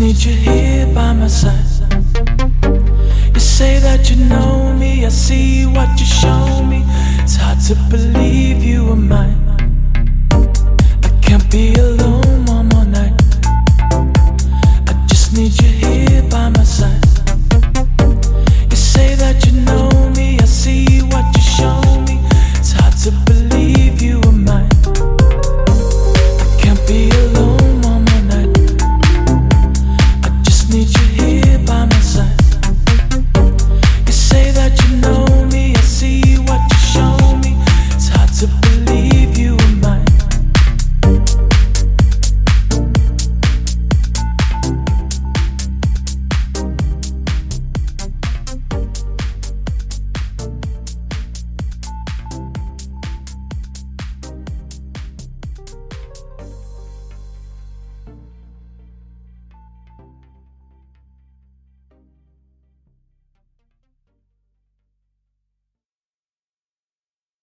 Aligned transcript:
need 0.00 0.24
you 0.24 0.32
here 0.32 0.86
by 0.94 1.12
my 1.12 1.26
side. 1.26 1.62
You 3.34 3.40
say 3.40 3.78
that 3.80 4.08
you 4.08 4.16
know 4.16 4.72
me, 4.72 5.04
I 5.04 5.10
see 5.10 5.66
what 5.66 5.90
you 6.00 6.06
show 6.06 6.62
me. 6.64 6.82
It's 7.22 7.36
hard 7.36 7.60
to 7.68 7.74
believe 7.90 8.64
you 8.64 8.88
are 8.92 8.96
mine. 8.96 9.39